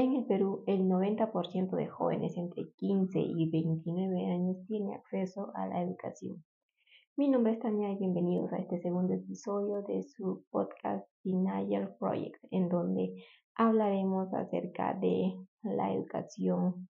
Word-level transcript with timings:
En 0.00 0.14
el 0.14 0.26
Perú, 0.26 0.62
el 0.68 0.86
90% 0.88 1.70
de 1.74 1.88
jóvenes 1.88 2.36
entre 2.36 2.70
15 2.76 3.18
y 3.18 3.50
29 3.50 4.26
años 4.26 4.56
tiene 4.68 4.94
acceso 4.94 5.50
a 5.56 5.66
la 5.66 5.82
educación. 5.82 6.44
Mi 7.16 7.28
nombre 7.28 7.54
es 7.54 7.58
Tania 7.58 7.90
y 7.90 7.96
bienvenidos 7.96 8.52
a 8.52 8.58
este 8.58 8.80
segundo 8.80 9.14
episodio 9.14 9.82
de 9.82 10.04
su 10.04 10.44
podcast 10.52 11.04
Denial 11.24 11.96
Project, 11.98 12.36
en 12.52 12.68
donde 12.68 13.24
hablaremos 13.56 14.32
acerca 14.34 14.94
de 14.94 15.34
la 15.62 15.92
educación 15.92 16.88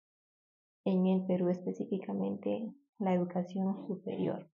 en 0.86 1.06
el 1.06 1.26
Perú, 1.26 1.50
específicamente 1.50 2.72
la 3.00 3.14
educación 3.16 3.86
superior. 3.86 4.50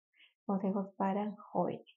Consejos 0.46 0.93
para 0.98 1.36
jóvenes. 1.52 1.95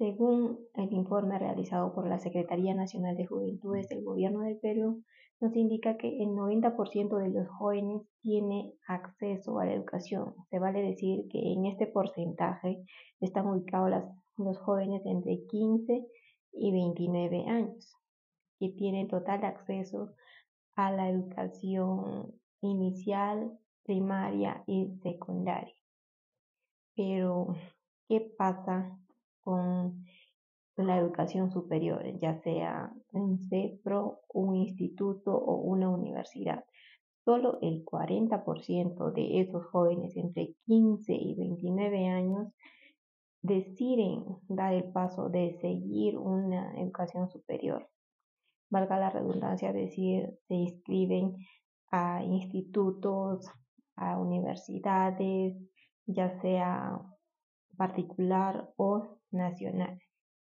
Según 0.00 0.58
el 0.76 0.94
informe 0.94 1.38
realizado 1.38 1.92
por 1.92 2.08
la 2.08 2.18
Secretaría 2.18 2.74
Nacional 2.74 3.18
de 3.18 3.26
Juventudes 3.26 3.86
del 3.90 4.02
Gobierno 4.02 4.40
del 4.40 4.56
Perú, 4.56 5.04
nos 5.40 5.54
indica 5.54 5.98
que 5.98 6.22
el 6.22 6.30
90% 6.30 7.18
de 7.18 7.28
los 7.28 7.46
jóvenes 7.48 8.08
tiene 8.22 8.72
acceso 8.88 9.58
a 9.58 9.66
la 9.66 9.74
educación. 9.74 10.34
Se 10.48 10.58
vale 10.58 10.80
decir 10.80 11.28
que 11.28 11.52
en 11.52 11.66
este 11.66 11.86
porcentaje 11.86 12.82
están 13.20 13.46
ubicados 13.46 14.04
los 14.38 14.56
jóvenes 14.60 15.02
entre 15.04 15.44
15 15.50 16.06
y 16.54 16.72
29 16.72 17.44
años, 17.48 17.94
que 18.58 18.70
tienen 18.70 19.06
total 19.06 19.44
acceso 19.44 20.14
a 20.76 20.90
la 20.92 21.10
educación 21.10 22.32
inicial, 22.62 23.52
primaria 23.84 24.64
y 24.66 24.98
secundaria. 25.02 25.74
Pero, 26.96 27.54
¿qué 28.08 28.32
pasa 28.38 28.98
con 29.42 30.04
la 30.76 30.98
educación 30.98 31.50
superior, 31.50 32.02
ya 32.20 32.40
sea 32.42 32.92
un 33.12 33.38
CEPRO, 33.38 34.20
un 34.32 34.56
instituto 34.56 35.36
o 35.36 35.56
una 35.56 35.90
universidad. 35.90 36.64
Solo 37.24 37.58
el 37.60 37.84
40% 37.84 39.12
de 39.12 39.40
esos 39.40 39.66
jóvenes 39.66 40.16
entre 40.16 40.54
15 40.66 41.12
y 41.12 41.34
29 41.34 42.08
años 42.08 42.48
deciden 43.42 44.24
dar 44.48 44.74
el 44.74 44.90
paso 44.92 45.28
de 45.28 45.58
seguir 45.60 46.18
una 46.18 46.78
educación 46.80 47.28
superior. 47.28 47.88
Valga 48.70 48.98
la 48.98 49.10
redundancia 49.10 49.72
decir, 49.72 50.38
se 50.48 50.54
inscriben 50.54 51.36
a 51.90 52.22
institutos, 52.22 53.46
a 53.96 54.18
universidades, 54.18 55.56
ya 56.06 56.40
sea 56.40 57.00
particular 57.76 58.72
o 58.76 59.19
nacional. 59.32 59.98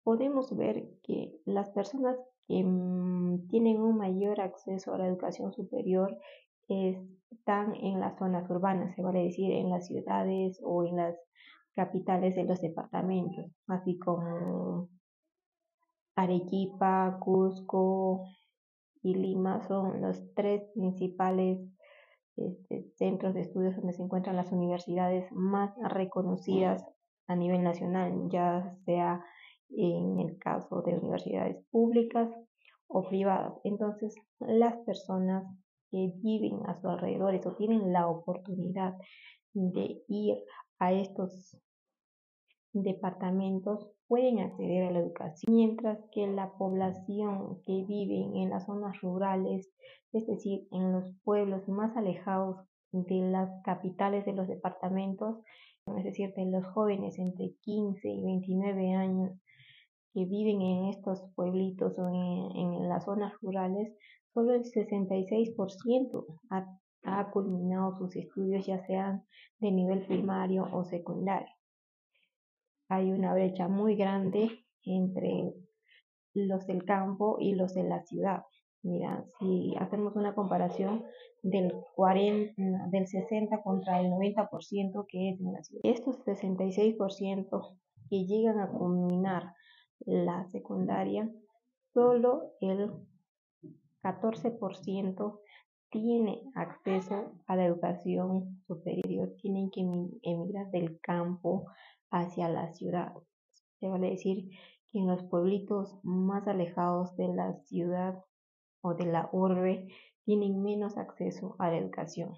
Podemos 0.03 0.55
ver 0.55 0.87
que 1.03 1.39
las 1.45 1.69
personas 1.71 2.17
que 2.47 2.63
mm, 2.63 3.47
tienen 3.49 3.81
un 3.81 3.97
mayor 3.97 4.39
acceso 4.39 4.93
a 4.93 4.97
la 4.97 5.07
educación 5.07 5.51
superior 5.53 6.17
están 6.69 7.75
en 7.75 7.99
las 7.99 8.17
zonas 8.17 8.49
urbanas, 8.49 8.93
se 8.95 9.01
vale 9.01 9.23
decir 9.23 9.51
en 9.51 9.69
las 9.69 9.87
ciudades 9.87 10.59
o 10.63 10.83
en 10.83 10.97
las 10.97 11.15
capitales 11.75 12.35
de 12.35 12.43
los 12.43 12.59
departamentos, 12.59 13.45
así 13.67 13.97
como 13.97 14.89
Arequipa, 16.15 17.17
Cusco 17.21 18.25
y 19.03 19.13
Lima 19.13 19.61
son 19.67 20.01
los 20.01 20.33
tres 20.33 20.63
principales 20.73 21.59
este, 22.35 22.91
centros 22.95 23.33
de 23.33 23.41
estudios 23.41 23.75
donde 23.75 23.93
se 23.93 24.03
encuentran 24.03 24.35
las 24.35 24.51
universidades 24.51 25.31
más 25.31 25.71
reconocidas 25.89 26.83
a 27.27 27.35
nivel 27.35 27.63
nacional, 27.63 28.29
ya 28.29 28.75
sea 28.85 29.23
en 29.69 30.19
el 30.19 30.37
caso 30.37 30.81
de 30.81 30.97
universidades 30.97 31.57
públicas 31.71 32.29
o 32.87 33.07
privadas. 33.07 33.53
Entonces, 33.63 34.15
las 34.39 34.77
personas 34.85 35.43
que 35.91 36.13
viven 36.23 36.59
a 36.67 36.79
su 36.79 36.89
alrededor 36.89 37.35
o 37.45 37.55
tienen 37.55 37.91
la 37.91 38.07
oportunidad 38.07 38.95
de 39.53 40.01
ir 40.07 40.37
a 40.79 40.93
estos 40.93 41.57
departamentos 42.73 43.89
pueden 44.07 44.39
acceder 44.39 44.87
a 44.87 44.91
la 44.91 44.99
educación, 44.99 45.53
mientras 45.53 45.99
que 46.11 46.27
la 46.27 46.51
población 46.53 47.61
que 47.65 47.83
vive 47.87 48.41
en 48.41 48.49
las 48.49 48.65
zonas 48.65 48.99
rurales, 49.01 49.69
es 50.13 50.27
decir, 50.27 50.67
en 50.71 50.93
los 50.93 51.13
pueblos 51.23 51.67
más 51.67 51.95
alejados 51.97 52.57
de 52.91 53.19
las 53.31 53.49
capitales 53.63 54.25
de 54.25 54.33
los 54.33 54.47
departamentos, 54.47 55.39
es 55.95 56.03
decir, 56.03 56.33
de 56.35 56.45
los 56.45 56.65
jóvenes 56.67 57.17
entre 57.17 57.53
15 57.61 58.09
y 58.09 58.23
29 58.23 58.93
años, 58.93 59.31
que 60.13 60.25
viven 60.25 60.61
en 60.61 60.85
estos 60.89 61.23
pueblitos 61.35 61.97
o 61.99 62.09
en, 62.09 62.89
las 62.89 63.05
zonas 63.05 63.33
rurales, 63.41 63.93
solo 64.33 64.53
el 64.53 64.63
66% 64.63 66.25
ha, 66.49 66.65
ha 67.03 67.31
culminado 67.31 67.95
sus 67.95 68.15
estudios 68.15 68.65
ya 68.65 68.85
sean 68.85 69.23
de 69.59 69.71
nivel 69.71 70.05
primario 70.05 70.67
o 70.71 70.83
secundario. 70.83 71.53
Hay 72.89 73.11
una 73.11 73.33
brecha 73.33 73.67
muy 73.67 73.95
grande 73.95 74.49
entre 74.83 75.53
los 76.33 76.65
del 76.67 76.85
campo 76.85 77.37
y 77.39 77.55
los 77.55 77.73
de 77.73 77.83
la 77.83 78.03
ciudad. 78.03 78.43
Mira, 78.87 79.25
si 79.37 79.75
hacemos 79.77 80.15
una 80.15 80.33
comparación 80.33 81.03
del 81.43 81.73
40, 81.93 82.87
del 82.89 83.05
60 83.05 83.61
contra 83.61 83.99
el 83.99 84.09
90% 84.09 85.05
que 85.09 85.31
es 85.31 85.41
en 85.41 85.51
la 85.51 85.61
ciudad. 85.61 85.81
Estos 85.83 86.23
66% 86.25 87.77
que 88.09 88.25
llegan 88.25 88.61
a 88.61 88.71
culminar 88.71 89.53
la 90.05 90.47
secundaria, 90.51 91.29
solo 91.93 92.53
el 92.61 92.93
14% 94.03 95.39
tiene 95.89 96.49
acceso 96.55 97.33
a 97.45 97.57
la 97.57 97.65
educación 97.65 98.61
superior, 98.67 99.35
tienen 99.41 99.69
que 99.69 99.81
emigrar 99.81 100.71
del 100.71 100.97
campo 101.01 101.65
hacia 102.09 102.47
la 102.47 102.71
ciudad. 102.71 103.11
Se 103.81 103.89
vale 103.89 104.11
decir 104.11 104.49
que 104.89 104.99
en 104.99 105.07
los 105.07 105.23
pueblitos 105.25 105.99
más 106.03 106.47
alejados 106.47 107.17
de 107.17 107.27
la 107.27 107.53
ciudad 107.65 108.23
o 108.81 108.93
de 108.93 109.05
la 109.05 109.29
urbe 109.31 109.87
tienen 110.23 110.61
menos 110.63 110.97
acceso 110.97 111.55
a 111.59 111.69
la 111.69 111.77
educación 111.77 112.33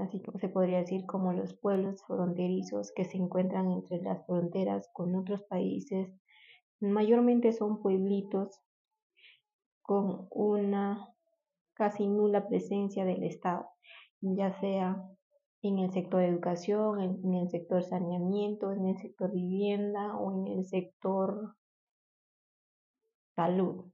así 0.00 0.22
como 0.22 0.38
se 0.38 0.48
podría 0.48 0.78
decir 0.78 1.06
como 1.06 1.32
los 1.32 1.54
pueblos 1.54 2.02
fronterizos 2.06 2.92
que 2.94 3.04
se 3.04 3.16
encuentran 3.16 3.70
entre 3.70 4.00
las 4.00 4.24
fronteras 4.26 4.88
con 4.92 5.14
otros 5.16 5.42
países. 5.44 6.08
Mayormente 6.80 7.52
son 7.52 7.82
pueblitos 7.82 8.60
con 9.82 10.28
una 10.30 11.08
casi 11.74 12.06
nula 12.06 12.46
presencia 12.48 13.04
del 13.04 13.24
Estado, 13.24 13.66
ya 14.20 14.52
sea 14.60 15.02
en 15.62 15.78
el 15.78 15.90
sector 15.92 16.22
educación, 16.22 17.00
en, 17.00 17.34
el 17.34 17.48
sector 17.48 17.82
saneamiento, 17.82 18.72
en 18.72 18.86
el 18.86 18.98
sector 18.98 19.32
vivienda 19.32 20.16
o 20.16 20.32
en 20.32 20.58
el 20.58 20.66
sector 20.66 21.56
salud. 23.34 23.86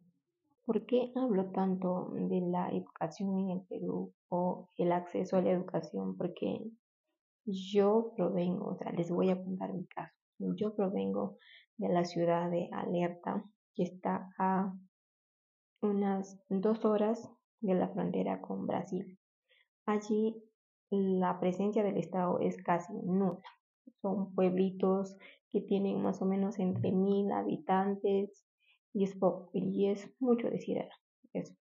¿Por 0.65 0.87
qué 0.87 1.13
hablo 1.15 1.51
tanto 1.51 2.11
de 2.15 2.41
la 2.41 2.71
educación 2.71 3.39
en 3.39 3.51
el 3.51 3.61
Perú 3.67 4.15
o 4.31 4.71
el 4.79 4.93
acceso 4.93 5.37
a 5.37 5.43
la 5.43 5.51
educación? 5.51 6.17
Porque 6.17 6.65
yo 7.45 8.15
provengo, 8.17 8.71
o 8.71 8.77
sea, 8.77 8.91
les 8.93 9.11
voy 9.11 9.29
a 9.29 9.37
contar 9.37 9.75
mi 9.75 9.87
caso. 9.87 10.15
Yo 10.39 10.75
provengo 10.75 11.37
de 11.77 11.91
la 11.91 12.07
ciudad 12.07 12.51
de 12.51 12.71
Alerta, 12.73 13.45
que 13.75 13.83
está 13.83 14.31
a 14.39 14.73
unas 15.83 16.41
dos 16.49 16.85
horas 16.87 17.31
de 17.61 17.75
la 17.75 17.89
frontera 17.89 18.41
con 18.41 18.67
Brasil. 18.67 19.19
Allí 19.85 20.43
la 20.91 21.39
presencia 21.41 21.83
del 21.83 21.99
Estado 21.99 22.39
es 22.41 22.57
casi 22.63 22.95
nula. 23.05 23.43
Son 24.01 24.35
pueblitos 24.35 25.15
que 25.51 25.61
tienen 25.61 26.03
más 26.03 26.23
o 26.23 26.25
menos 26.25 26.59
entre 26.59 26.91
mil 26.91 27.31
habitantes 27.33 28.44
y 28.95 29.05
es 29.05 29.15
poco, 29.17 29.51
y 29.53 29.89
es 29.89 30.09
mucho 30.21 30.49
decir 30.49 30.79
eso. 31.33 31.55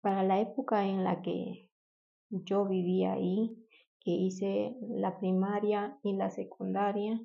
Para 0.00 0.22
la 0.22 0.40
época 0.40 0.86
en 0.86 1.04
la 1.04 1.20
que 1.20 1.70
yo 2.30 2.64
vivía 2.64 3.12
ahí, 3.12 3.62
que 4.00 4.12
hice 4.12 4.76
la 4.80 5.18
primaria 5.18 5.98
y 6.02 6.14
la 6.14 6.30
secundaria, 6.30 7.20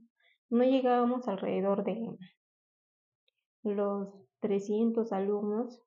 no 0.50 0.64
llegábamos 0.64 1.28
alrededor 1.28 1.84
de 1.86 2.18
los 3.64 4.10
300 4.42 5.14
alumnos. 5.14 5.82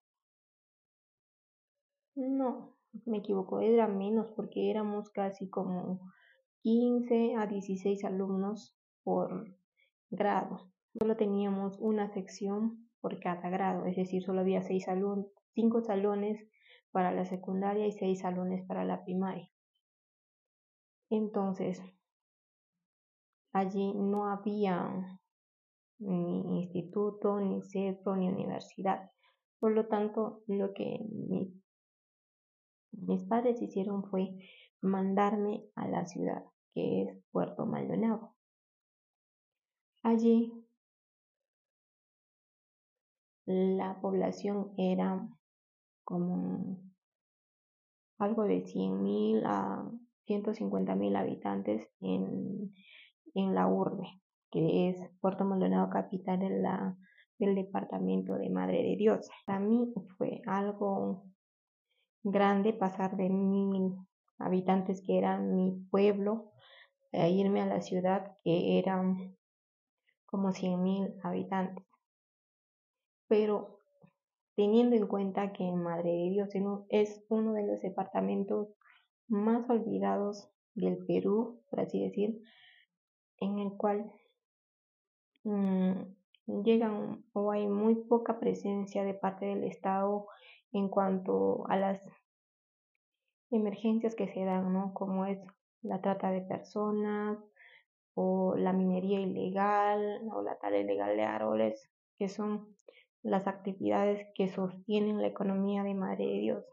No, 2.14 2.76
me 3.04 3.18
equivoco, 3.18 3.60
era 3.60 3.86
menos 3.86 4.30
porque 4.34 4.70
éramos 4.70 5.10
casi 5.10 5.50
como 5.50 6.00
15 6.62 7.34
a 7.36 7.46
16 7.46 8.04
alumnos 8.04 8.74
por 9.02 9.54
grado. 10.10 10.70
Solo 10.96 11.16
teníamos 11.16 11.76
una 11.80 12.08
sección 12.14 12.83
por 13.04 13.20
cada 13.20 13.50
grado, 13.50 13.84
es 13.84 13.96
decir, 13.96 14.22
solo 14.22 14.40
había 14.40 14.62
seis 14.62 14.84
salones, 14.84 15.26
cinco 15.52 15.82
salones 15.82 16.40
para 16.90 17.12
la 17.12 17.26
secundaria 17.26 17.86
y 17.86 17.92
seis 17.92 18.20
salones 18.20 18.66
para 18.66 18.82
la 18.86 19.04
primaria. 19.04 19.46
Entonces, 21.10 21.82
allí 23.52 23.92
no 23.92 24.32
había 24.32 25.20
ni 25.98 26.62
instituto, 26.62 27.40
ni 27.40 27.60
centro, 27.60 28.16
ni 28.16 28.26
universidad. 28.26 29.10
Por 29.58 29.72
lo 29.72 29.86
tanto, 29.86 30.42
lo 30.46 30.72
que 30.72 30.98
mis 32.92 33.22
padres 33.28 33.60
hicieron 33.60 34.04
fue 34.04 34.30
mandarme 34.80 35.66
a 35.74 35.86
la 35.88 36.06
ciudad, 36.06 36.42
que 36.72 37.02
es 37.02 37.22
Puerto 37.32 37.66
Maldonado. 37.66 38.34
Allí 40.02 40.63
la 43.46 44.00
población 44.00 44.72
era 44.76 45.28
como 46.04 46.78
algo 48.18 48.44
de 48.44 48.64
100.000 48.64 49.42
a 49.44 49.90
150.000 50.26 51.16
habitantes 51.16 51.88
en, 52.00 52.74
en 53.34 53.54
la 53.54 53.66
urbe, 53.66 54.22
que 54.50 54.88
es 54.88 54.96
Puerto 55.20 55.44
Maldonado, 55.44 55.90
capital 55.90 56.40
la, 56.62 56.96
del 57.38 57.54
departamento 57.54 58.34
de 58.34 58.50
Madre 58.50 58.82
de 58.82 58.96
Dios. 58.96 59.28
Para 59.44 59.60
mí 59.60 59.92
fue 60.16 60.40
algo 60.46 61.24
grande 62.22 62.72
pasar 62.72 63.16
de 63.16 63.28
mil 63.28 63.96
habitantes, 64.38 65.02
que 65.02 65.18
era 65.18 65.38
mi 65.38 65.86
pueblo, 65.90 66.52
a 67.12 67.28
irme 67.28 67.60
a 67.60 67.66
la 67.66 67.80
ciudad, 67.80 68.36
que 68.42 68.78
eran 68.78 69.36
como 70.26 70.48
100.000 70.48 71.20
habitantes. 71.22 71.84
Pero 73.28 73.80
teniendo 74.56 74.96
en 74.96 75.06
cuenta 75.06 75.52
que 75.52 75.70
Madre 75.72 76.10
de 76.10 76.30
Dios 76.30 76.50
es 76.88 77.24
uno 77.28 77.52
de 77.52 77.66
los 77.66 77.80
departamentos 77.80 78.68
más 79.28 79.68
olvidados 79.68 80.50
del 80.74 80.98
Perú, 81.06 81.62
por 81.70 81.80
así 81.80 82.02
decir, 82.02 82.42
en 83.38 83.58
el 83.58 83.72
cual 83.76 84.12
mm, 85.44 86.62
llegan 86.64 87.24
o 87.32 87.52
hay 87.52 87.66
muy 87.66 87.94
poca 87.94 88.38
presencia 88.38 89.04
de 89.04 89.14
parte 89.14 89.46
del 89.46 89.64
Estado 89.64 90.26
en 90.72 90.88
cuanto 90.88 91.66
a 91.68 91.76
las 91.76 92.02
emergencias 93.50 94.14
que 94.14 94.28
se 94.28 94.44
dan, 94.44 94.72
¿no? 94.72 94.92
Como 94.94 95.26
es 95.26 95.38
la 95.82 96.00
trata 96.00 96.30
de 96.30 96.40
personas 96.40 97.38
o 98.14 98.54
la 98.56 98.72
minería 98.72 99.20
ilegal 99.20 100.22
o 100.32 100.42
la 100.42 100.58
tala 100.58 100.78
ilegal 100.78 101.16
de 101.16 101.22
árboles, 101.22 101.90
que 102.18 102.28
son 102.28 102.76
las 103.24 103.46
actividades 103.46 104.28
que 104.34 104.48
sostienen 104.48 105.20
la 105.20 105.28
economía 105.28 105.82
de 105.82 105.94
Madre 105.94 106.26
de 106.26 106.38
Dios. 106.40 106.64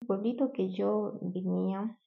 El 0.00 0.06
pueblito 0.06 0.52
que 0.52 0.70
yo 0.70 1.18
venía, 1.20 1.98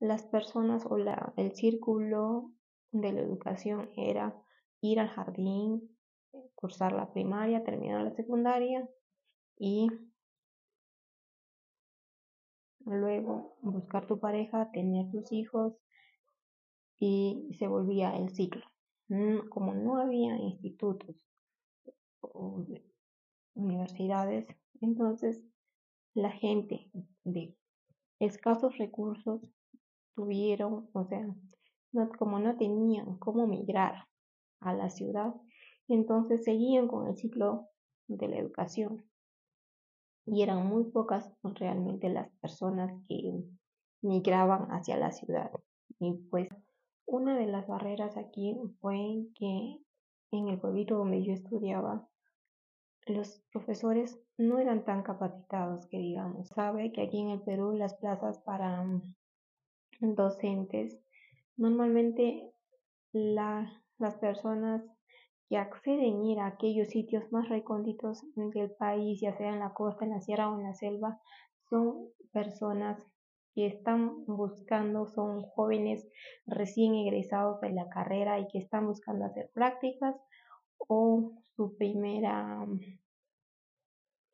las 0.00 0.24
personas 0.24 0.86
o 0.86 0.96
el 1.36 1.52
círculo 1.52 2.50
de 2.92 3.12
la 3.12 3.20
educación 3.20 3.90
era 3.96 4.34
ir 4.80 5.00
al 5.00 5.08
jardín, 5.08 5.96
cursar 6.54 6.92
la 6.92 7.12
primaria, 7.12 7.62
terminar 7.62 8.02
la 8.02 8.14
secundaria 8.14 8.88
y 9.58 9.88
luego 12.86 13.56
buscar 13.60 14.06
tu 14.06 14.18
pareja, 14.18 14.70
tener 14.72 15.10
tus 15.10 15.30
hijos 15.30 15.74
y 16.98 17.54
se 17.58 17.66
volvía 17.66 18.16
el 18.16 18.30
ciclo. 18.30 18.64
Mm, 19.08 19.48
como 19.50 19.74
no 19.74 19.98
había 19.98 20.38
institutos 20.38 21.16
universidades. 23.54 24.46
Entonces, 24.80 25.42
la 26.14 26.30
gente 26.30 26.90
de 27.24 27.56
escasos 28.20 28.76
recursos 28.78 29.40
tuvieron, 30.14 30.88
o 30.92 31.04
sea, 31.04 31.26
como 32.18 32.38
no 32.38 32.56
tenían 32.56 33.18
cómo 33.18 33.46
migrar 33.46 34.06
a 34.60 34.72
la 34.72 34.90
ciudad, 34.90 35.34
entonces 35.88 36.44
seguían 36.44 36.88
con 36.88 37.08
el 37.08 37.16
ciclo 37.16 37.68
de 38.08 38.28
la 38.28 38.38
educación. 38.38 39.04
Y 40.26 40.42
eran 40.42 40.66
muy 40.66 40.84
pocas 40.84 41.30
realmente 41.42 42.08
las 42.08 42.30
personas 42.40 42.92
que 43.08 43.44
migraban 44.02 44.70
hacia 44.70 44.96
la 44.96 45.10
ciudad. 45.10 45.50
Y 46.00 46.14
pues 46.30 46.48
una 47.06 47.36
de 47.36 47.46
las 47.46 47.66
barreras 47.66 48.16
aquí 48.16 48.56
fue 48.80 49.26
que 49.34 49.78
en 50.30 50.48
el 50.48 50.58
pueblito 50.58 50.96
donde 50.96 51.22
yo 51.22 51.32
estudiaba, 51.32 52.08
los 53.06 53.42
profesores 53.52 54.18
no 54.38 54.58
eran 54.58 54.84
tan 54.84 55.02
capacitados 55.02 55.86
que 55.86 55.98
digamos. 55.98 56.48
Sabe 56.48 56.92
que 56.92 57.02
aquí 57.02 57.20
en 57.20 57.30
el 57.30 57.42
Perú 57.42 57.72
las 57.72 57.94
plazas 57.94 58.38
para 58.40 58.82
mm, 58.82 59.14
docentes, 60.00 61.00
normalmente 61.56 62.50
la, 63.12 63.82
las 63.98 64.16
personas 64.16 64.82
que 65.48 65.58
acceden 65.58 66.20
a 66.20 66.24
ir 66.24 66.38
a 66.40 66.46
aquellos 66.46 66.88
sitios 66.88 67.30
más 67.30 67.48
recónditos 67.48 68.24
del 68.34 68.70
país, 68.72 69.20
ya 69.20 69.36
sea 69.36 69.52
en 69.52 69.60
la 69.60 69.74
costa, 69.74 70.04
en 70.04 70.12
la 70.12 70.20
sierra 70.20 70.50
o 70.50 70.58
en 70.58 70.64
la 70.64 70.74
selva, 70.74 71.20
son 71.68 72.08
personas 72.32 72.98
que 73.54 73.66
están 73.66 74.24
buscando, 74.26 75.06
son 75.06 75.42
jóvenes 75.42 76.08
recién 76.46 76.94
egresados 76.94 77.60
de 77.60 77.72
la 77.72 77.88
carrera 77.88 78.40
y 78.40 78.48
que 78.48 78.58
están 78.58 78.86
buscando 78.86 79.26
hacer 79.26 79.50
prácticas 79.54 80.16
o 80.88 81.32
su 81.56 81.76
primera 81.76 82.66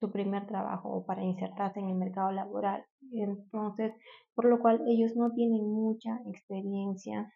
su 0.01 0.11
primer 0.11 0.47
trabajo 0.47 0.89
o 0.89 1.05
para 1.05 1.23
insertarse 1.23 1.79
en 1.79 1.91
el 1.91 1.97
mercado 1.97 2.33
laboral. 2.33 2.85
Entonces, 3.13 3.93
por 4.35 4.47
lo 4.47 4.59
cual 4.59 4.81
ellos 4.89 5.15
no 5.15 5.31
tienen 5.33 5.63
mucha 5.63 6.19
experiencia 6.27 7.31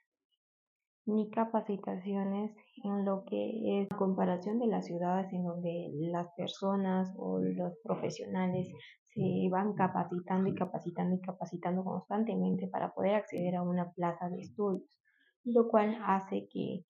ni 1.07 1.29
capacitaciones 1.31 2.57
en 2.83 3.05
lo 3.05 3.25
que 3.25 3.83
es 3.83 3.89
la 3.91 3.97
comparación 3.99 4.59
de 4.59 4.67
las 4.67 4.87
ciudades 4.87 5.31
en 5.35 5.45
donde 5.45 5.91
las 5.93 6.33
personas 6.35 7.13
o 7.19 7.39
los 7.41 7.75
profesionales 7.83 8.73
se 9.13 9.49
van 9.51 9.75
capacitando 9.75 10.49
y 10.49 10.55
capacitando 10.55 11.15
y 11.17 11.21
capacitando 11.21 11.85
constantemente 11.85 12.69
para 12.69 12.95
poder 12.95 13.17
acceder 13.17 13.57
a 13.57 13.63
una 13.63 13.91
plaza 13.93 14.31
de 14.31 14.41
estudios, 14.41 14.99
lo 15.45 15.69
cual 15.69 15.99
hace 16.07 16.49
que 16.51 16.85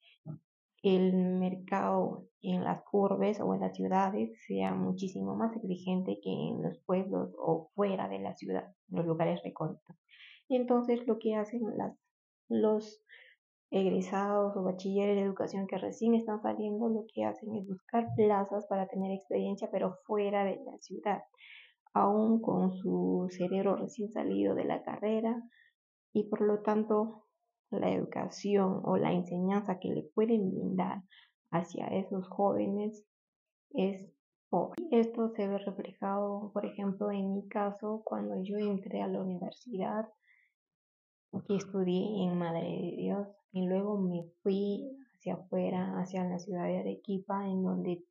el 0.84 1.14
mercado 1.14 2.28
en 2.42 2.62
las 2.62 2.84
urbes 2.92 3.40
o 3.40 3.54
en 3.54 3.60
las 3.60 3.74
ciudades 3.74 4.38
sea 4.46 4.74
muchísimo 4.74 5.34
más 5.34 5.56
exigente 5.56 6.20
que 6.22 6.30
en 6.30 6.62
los 6.62 6.78
pueblos 6.80 7.34
o 7.38 7.70
fuera 7.74 8.06
de 8.06 8.18
la 8.18 8.34
ciudad, 8.34 8.74
en 8.90 8.98
los 8.98 9.06
lugares 9.06 9.40
recónditos. 9.42 9.96
Y 10.46 10.56
entonces 10.56 11.06
lo 11.06 11.18
que 11.18 11.36
hacen 11.36 11.62
los 12.50 13.02
egresados 13.70 14.54
o 14.58 14.62
bachilleres 14.62 15.16
de 15.16 15.22
educación 15.22 15.66
que 15.66 15.78
recién 15.78 16.14
están 16.14 16.42
saliendo, 16.42 16.90
lo 16.90 17.06
que 17.12 17.24
hacen 17.24 17.56
es 17.56 17.66
buscar 17.66 18.06
plazas 18.14 18.66
para 18.66 18.86
tener 18.86 19.10
experiencia, 19.10 19.70
pero 19.72 19.96
fuera 20.04 20.44
de 20.44 20.60
la 20.66 20.76
ciudad, 20.80 21.22
aún 21.94 22.42
con 22.42 22.72
su 22.72 23.26
cerebro 23.30 23.76
recién 23.76 24.10
salido 24.10 24.54
de 24.54 24.64
la 24.64 24.82
carrera 24.82 25.42
y 26.12 26.28
por 26.28 26.42
lo 26.42 26.60
tanto 26.60 27.23
la 27.70 27.90
educación 27.90 28.80
o 28.84 28.96
la 28.96 29.12
enseñanza 29.12 29.78
que 29.78 29.88
le 29.88 30.02
pueden 30.02 30.50
brindar 30.50 31.02
hacia 31.50 31.86
esos 31.88 32.28
jóvenes 32.28 33.04
es 33.70 34.10
pobre. 34.48 34.82
Esto 34.90 35.30
se 35.30 35.48
ve 35.48 35.58
reflejado, 35.58 36.50
por 36.52 36.66
ejemplo, 36.66 37.10
en 37.10 37.34
mi 37.34 37.48
caso, 37.48 38.02
cuando 38.04 38.42
yo 38.42 38.58
entré 38.58 39.02
a 39.02 39.08
la 39.08 39.20
universidad, 39.22 40.08
que 41.46 41.56
estudié 41.56 42.24
en 42.24 42.38
Madre 42.38 42.62
de 42.62 42.96
Dios, 42.96 43.28
y 43.50 43.66
luego 43.66 43.98
me 43.98 44.24
fui 44.42 44.88
hacia 45.14 45.34
afuera, 45.34 45.98
hacia 45.98 46.24
la 46.24 46.38
ciudad 46.38 46.66
de 46.66 46.78
Arequipa, 46.78 47.46
en 47.48 47.64
donde 47.64 48.04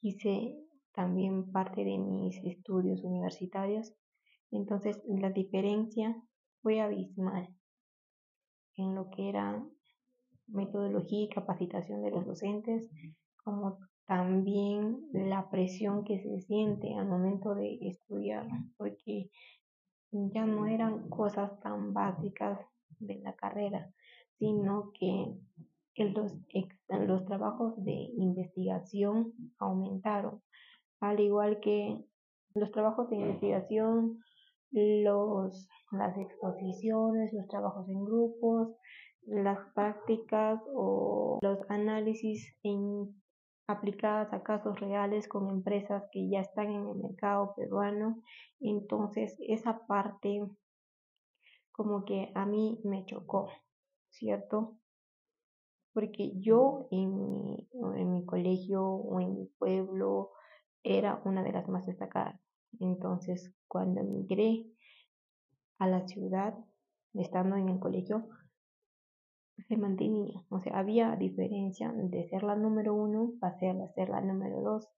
hice 0.00 0.58
también 0.92 1.52
parte 1.52 1.84
de 1.84 1.98
mis 1.98 2.36
estudios 2.44 3.04
universitarios. 3.04 3.94
Entonces, 4.50 5.00
la 5.06 5.30
diferencia 5.30 6.20
fue 6.62 6.80
abismal 6.80 7.48
en 8.76 8.94
lo 8.94 9.10
que 9.10 9.28
era 9.28 9.64
metodología 10.46 11.24
y 11.24 11.28
capacitación 11.28 12.02
de 12.02 12.10
los 12.10 12.26
docentes, 12.26 12.90
como 13.44 13.78
también 14.06 15.06
la 15.12 15.48
presión 15.50 16.04
que 16.04 16.20
se 16.20 16.40
siente 16.40 16.94
al 16.94 17.06
momento 17.06 17.54
de 17.54 17.78
estudiar, 17.80 18.46
porque 18.76 19.30
ya 20.10 20.44
no 20.44 20.66
eran 20.66 21.08
cosas 21.08 21.58
tan 21.60 21.94
básicas 21.94 22.58
de 22.98 23.20
la 23.20 23.34
carrera, 23.34 23.90
sino 24.38 24.92
que 24.92 25.34
los, 25.96 26.34
los 26.88 27.24
trabajos 27.24 27.82
de 27.84 28.10
investigación 28.16 29.32
aumentaron, 29.58 30.42
al 31.00 31.20
igual 31.20 31.60
que 31.60 32.04
los 32.54 32.70
trabajos 32.70 33.08
de 33.10 33.16
investigación 33.16 34.18
los, 34.70 35.68
las 35.92 36.16
exposiciones, 36.16 37.32
los 37.32 37.46
trabajos 37.48 37.88
en 37.88 38.04
grupos, 38.04 38.76
las 39.26 39.58
prácticas 39.74 40.60
o 40.74 41.38
los 41.42 41.58
análisis 41.68 42.56
en, 42.62 43.14
aplicadas 43.66 44.32
a 44.32 44.42
casos 44.42 44.80
reales 44.80 45.28
con 45.28 45.48
empresas 45.48 46.04
que 46.10 46.28
ya 46.28 46.40
están 46.40 46.70
en 46.70 46.88
el 46.88 46.96
mercado 46.96 47.54
peruano. 47.56 48.22
Entonces, 48.60 49.36
esa 49.46 49.86
parte 49.86 50.42
como 51.70 52.04
que 52.04 52.32
a 52.34 52.46
mí 52.46 52.80
me 52.84 53.04
chocó, 53.06 53.50
¿cierto? 54.10 54.76
Porque 55.94 56.32
yo 56.38 56.88
en 56.90 57.14
mi, 57.14 57.68
en 57.96 58.12
mi 58.12 58.24
colegio 58.24 58.84
o 58.84 59.20
en 59.20 59.34
mi 59.34 59.46
pueblo 59.58 60.30
era 60.82 61.20
una 61.24 61.42
de 61.42 61.52
las 61.52 61.68
más 61.68 61.86
destacadas. 61.86 62.40
Entonces, 62.80 63.54
cuando 63.68 64.00
emigré 64.00 64.66
a 65.82 65.88
la 65.88 66.06
ciudad, 66.06 66.54
estando 67.12 67.56
en 67.56 67.68
el 67.68 67.80
colegio, 67.80 68.28
se 69.66 69.76
mantenía. 69.76 70.40
O 70.48 70.60
sea, 70.60 70.78
había 70.78 71.16
diferencia 71.16 71.92
de 71.92 72.28
ser 72.28 72.44
la 72.44 72.54
número 72.54 72.94
uno, 72.94 73.32
pasé 73.40 73.70
a 73.70 73.88
ser 73.88 74.08
la 74.08 74.20
número 74.20 74.60
dos 74.62 74.88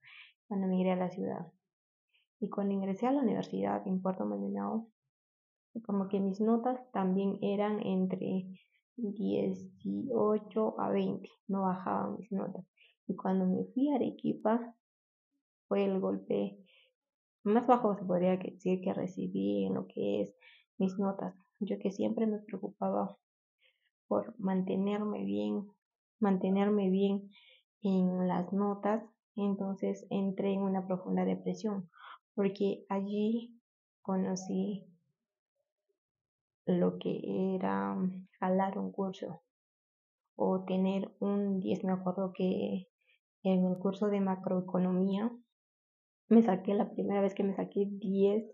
cuando 0.46 0.66
emigré 0.66 0.92
a 0.92 0.96
la 0.96 1.08
ciudad. 1.08 1.50
Y 2.38 2.50
cuando 2.50 2.74
ingresé 2.74 3.06
a 3.06 3.12
la 3.12 3.22
universidad 3.22 3.86
en 3.86 4.02
Puerto 4.02 4.26
Maldonado, 4.26 4.88
como 5.86 6.08
que 6.08 6.20
mis 6.20 6.40
notas 6.42 6.78
también 6.92 7.38
eran 7.40 7.80
entre 7.80 8.46
18 8.96 10.80
a 10.80 10.90
20, 10.90 11.28
no 11.48 11.62
bajaban 11.62 12.18
mis 12.18 12.30
notas. 12.30 12.66
Y 13.06 13.16
cuando 13.16 13.46
me 13.46 13.64
fui 13.72 13.90
a 13.90 13.96
Arequipa, 13.96 14.74
fue 15.66 15.86
el 15.86 15.98
golpe 15.98 16.58
más 17.42 17.66
bajo, 17.66 17.96
se 17.96 18.04
podría 18.04 18.36
decir, 18.36 18.82
que 18.82 18.92
recibí 18.92 19.64
en 19.64 19.74
lo 19.74 19.86
que 19.86 20.22
es 20.22 20.34
mis 20.78 20.98
notas. 20.98 21.34
Yo 21.60 21.78
que 21.78 21.92
siempre 21.92 22.26
me 22.26 22.38
preocupaba 22.38 23.16
por 24.06 24.38
mantenerme 24.38 25.24
bien, 25.24 25.66
mantenerme 26.20 26.90
bien 26.90 27.30
en 27.82 28.28
las 28.28 28.52
notas, 28.52 29.04
entonces 29.36 30.06
entré 30.10 30.52
en 30.52 30.62
una 30.62 30.86
profunda 30.86 31.24
depresión, 31.24 31.90
porque 32.34 32.84
allí 32.88 33.60
conocí 34.02 34.86
lo 36.66 36.98
que 36.98 37.20
era 37.54 37.96
jalar 38.40 38.78
un 38.78 38.92
curso 38.92 39.42
o 40.36 40.64
tener 40.64 41.14
un 41.20 41.60
10. 41.60 41.84
Me 41.84 41.92
acuerdo 41.92 42.32
que 42.32 42.88
en 43.42 43.66
el 43.66 43.78
curso 43.78 44.08
de 44.08 44.20
macroeconomía 44.20 45.30
me 46.28 46.42
saqué 46.42 46.74
la 46.74 46.90
primera 46.90 47.20
vez 47.20 47.34
que 47.34 47.44
me 47.44 47.54
saqué 47.54 47.86
10. 47.86 48.44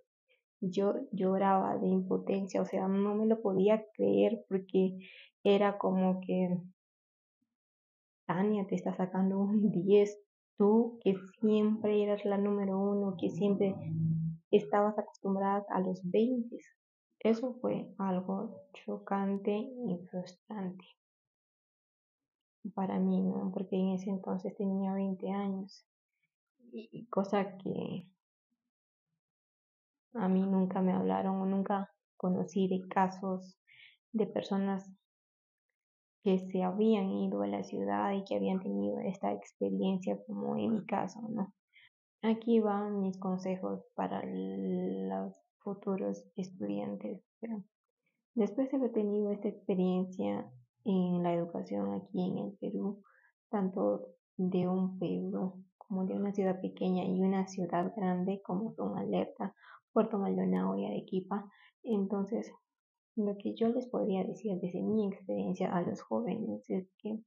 Yo 0.60 0.94
lloraba 1.12 1.78
de 1.78 1.88
impotencia, 1.88 2.60
o 2.60 2.64
sea, 2.64 2.86
no 2.88 3.14
me 3.14 3.26
lo 3.26 3.40
podía 3.40 3.84
creer 3.94 4.44
porque 4.48 4.98
era 5.42 5.78
como 5.78 6.20
que 6.20 6.58
Tania 8.26 8.66
te 8.66 8.74
está 8.74 8.94
sacando 8.94 9.38
un 9.38 9.70
10. 9.70 10.18
Tú 10.56 10.98
que 11.02 11.16
siempre 11.40 12.02
eras 12.02 12.24
la 12.24 12.36
número 12.36 12.78
uno, 12.78 13.16
que 13.18 13.30
siempre 13.30 13.74
estabas 14.50 14.98
acostumbrada 14.98 15.64
a 15.70 15.80
los 15.80 16.00
20. 16.10 16.58
Eso 17.20 17.54
fue 17.54 17.92
algo 17.98 18.60
chocante 18.74 19.52
y 19.52 19.98
frustrante 20.10 20.84
para 22.74 22.98
mí, 22.98 23.22
¿no? 23.22 23.50
Porque 23.52 23.76
en 23.76 23.90
ese 23.90 24.10
entonces 24.10 24.54
tenía 24.56 24.92
20 24.92 25.30
años 25.30 25.84
y 26.72 27.06
cosa 27.06 27.56
que 27.56 28.06
a 30.14 30.28
mí 30.28 30.42
nunca 30.42 30.80
me 30.80 30.92
hablaron 30.92 31.36
o 31.36 31.46
nunca 31.46 31.90
conocí 32.16 32.68
de 32.68 32.86
casos 32.88 33.56
de 34.12 34.26
personas 34.26 34.90
que 36.22 36.38
se 36.38 36.62
habían 36.62 37.10
ido 37.10 37.42
a 37.42 37.46
la 37.46 37.62
ciudad 37.62 38.12
y 38.12 38.24
que 38.24 38.36
habían 38.36 38.60
tenido 38.60 38.98
esta 39.00 39.32
experiencia 39.32 40.18
como 40.26 40.56
en 40.56 40.74
mi 40.74 40.84
caso, 40.84 41.20
¿no? 41.30 41.54
Aquí 42.22 42.60
van 42.60 43.00
mis 43.00 43.18
consejos 43.18 43.82
para 43.94 44.22
los 44.26 45.34
futuros 45.60 46.22
estudiantes. 46.36 47.22
Después 48.34 48.70
de 48.70 48.76
haber 48.76 48.92
tenido 48.92 49.30
esta 49.30 49.48
experiencia 49.48 50.50
en 50.84 51.22
la 51.22 51.32
educación 51.32 51.94
aquí 51.94 52.28
en 52.28 52.38
el 52.38 52.52
Perú, 52.58 53.02
tanto 53.48 54.08
de 54.36 54.68
un 54.68 54.98
pueblo 54.98 55.58
como 55.78 56.04
de 56.04 56.14
una 56.14 56.32
ciudad 56.32 56.60
pequeña 56.60 57.04
y 57.04 57.20
una 57.20 57.46
ciudad 57.46 57.92
grande 57.96 58.42
como 58.44 58.74
son 58.74 58.98
Alerta, 58.98 59.54
Puerto 59.92 60.18
Maldonado 60.18 60.76
y 60.76 60.86
Arequipa, 60.86 61.50
entonces 61.82 62.52
lo 63.16 63.36
que 63.36 63.54
yo 63.54 63.68
les 63.68 63.86
podría 63.86 64.24
decir 64.24 64.58
desde 64.60 64.82
mi 64.82 65.08
experiencia 65.08 65.74
a 65.74 65.82
los 65.82 66.00
jóvenes 66.00 66.68
es 66.68 66.88
que 66.98 67.18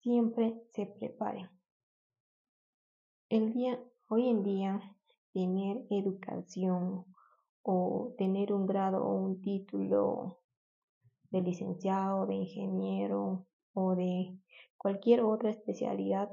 siempre 0.00 0.60
se 0.72 0.86
preparen. 0.86 1.48
El 3.28 3.52
día, 3.52 3.82
hoy 4.08 4.28
en 4.28 4.42
día, 4.42 4.80
tener 5.32 5.86
educación 5.90 7.06
o 7.62 8.14
tener 8.18 8.52
un 8.52 8.66
grado 8.66 9.04
o 9.04 9.14
un 9.14 9.40
título 9.40 10.40
de 11.30 11.40
licenciado, 11.40 12.26
de 12.26 12.34
ingeniero 12.34 13.46
o 13.72 13.94
de 13.94 14.38
cualquier 14.76 15.22
otra 15.22 15.50
especialidad 15.50 16.30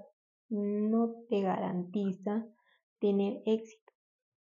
no 0.49 1.13
te 1.29 1.41
garantiza 1.41 2.45
tener 2.99 3.41
éxito. 3.45 3.88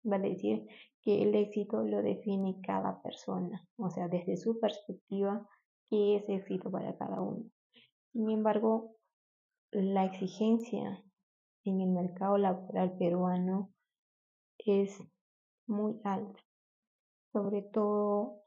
Vale 0.06 0.30
decir 0.30 0.66
que 1.02 1.22
el 1.22 1.34
éxito 1.34 1.82
lo 1.82 2.02
define 2.02 2.60
cada 2.62 3.02
persona, 3.02 3.66
o 3.76 3.90
sea, 3.90 4.08
desde 4.08 4.36
su 4.36 4.58
perspectiva, 4.60 5.48
qué 5.88 6.16
es 6.16 6.28
éxito 6.28 6.70
para 6.70 6.96
cada 6.96 7.20
uno. 7.20 7.44
Sin 8.12 8.30
embargo, 8.30 8.96
la 9.72 10.04
exigencia 10.04 11.02
en 11.64 11.80
el 11.80 11.90
mercado 11.90 12.38
laboral 12.38 12.96
peruano 12.96 13.70
es 14.58 14.98
muy 15.66 16.00
alta 16.04 16.46
sobre 17.36 17.60
todo 17.60 18.40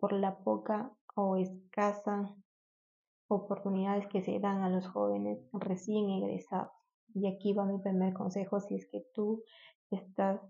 por 0.00 0.12
la 0.12 0.36
poca 0.38 0.90
o 1.14 1.36
escasa 1.36 2.34
oportunidades 3.28 4.08
que 4.08 4.20
se 4.20 4.40
dan 4.40 4.62
a 4.62 4.68
los 4.68 4.88
jóvenes 4.88 5.38
recién 5.52 6.10
egresados. 6.10 6.72
Y 7.14 7.28
aquí 7.28 7.52
va 7.52 7.64
mi 7.64 7.78
primer 7.78 8.12
consejo 8.12 8.60
si 8.60 8.74
es 8.74 8.86
que 8.90 9.06
tú 9.14 9.44
estás 9.90 10.40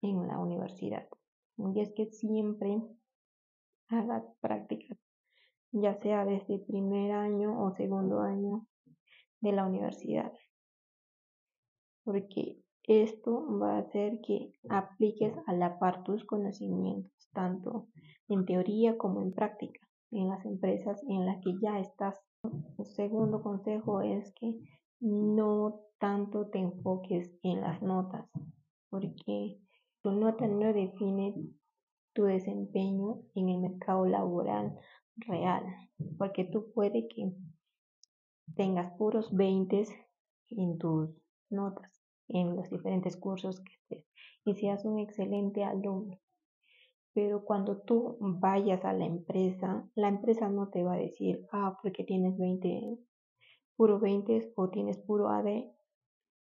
en 0.00 0.26
la 0.26 0.38
universidad. 0.38 1.06
Y 1.56 1.80
es 1.80 1.92
que 1.94 2.06
siempre 2.06 2.82
hagas 3.88 4.24
prácticas, 4.40 4.98
ya 5.70 5.94
sea 6.00 6.24
desde 6.24 6.58
primer 6.58 7.12
año 7.12 7.62
o 7.62 7.70
segundo 7.72 8.20
año 8.20 8.66
de 9.40 9.52
la 9.52 9.66
universidad. 9.66 10.32
Porque 12.04 12.64
esto 12.82 13.46
va 13.58 13.76
a 13.76 13.80
hacer 13.80 14.20
que 14.20 14.52
apliques 14.68 15.34
a 15.46 15.52
la 15.52 15.78
par 15.78 16.04
tus 16.04 16.24
conocimientos, 16.24 17.30
tanto 17.32 17.88
en 18.28 18.44
teoría 18.44 18.98
como 18.98 19.22
en 19.22 19.32
práctica, 19.32 19.80
en 20.10 20.28
las 20.28 20.44
empresas 20.44 21.02
en 21.08 21.26
las 21.26 21.40
que 21.42 21.52
ya 21.62 21.78
estás. 21.78 22.20
El 22.78 22.86
segundo 22.86 23.42
consejo 23.42 24.02
es 24.02 24.32
que 24.34 24.58
no 25.04 25.82
tanto 25.98 26.46
te 26.48 26.58
enfoques 26.58 27.30
en 27.42 27.60
las 27.60 27.82
notas, 27.82 28.26
porque 28.88 29.60
tu 30.02 30.12
nota 30.12 30.46
no 30.46 30.72
define 30.72 31.34
tu 32.14 32.24
desempeño 32.24 33.20
en 33.34 33.50
el 33.50 33.58
mercado 33.60 34.06
laboral 34.06 34.78
real, 35.16 35.62
porque 36.16 36.44
tú 36.44 36.72
puede 36.72 37.06
que 37.08 37.32
tengas 38.56 38.96
puros 38.96 39.30
20 39.34 39.84
en 40.50 40.78
tus 40.78 41.10
notas 41.50 42.02
en 42.28 42.56
los 42.56 42.70
diferentes 42.70 43.18
cursos 43.18 43.60
que 43.60 43.72
estés 43.74 44.06
y 44.46 44.54
seas 44.54 44.86
un 44.86 44.98
excelente 45.00 45.64
alumno. 45.64 46.18
Pero 47.12 47.44
cuando 47.44 47.82
tú 47.82 48.16
vayas 48.20 48.84
a 48.86 48.94
la 48.94 49.04
empresa, 49.04 49.86
la 49.94 50.08
empresa 50.08 50.48
no 50.48 50.70
te 50.70 50.82
va 50.82 50.94
a 50.94 50.98
decir, 50.98 51.46
ah, 51.52 51.78
porque 51.82 52.04
tienes 52.04 52.36
20, 52.38 52.98
puro 53.76 53.98
20 53.98 54.52
o 54.56 54.70
tienes 54.70 54.98
puro 54.98 55.28
AD 55.28 55.74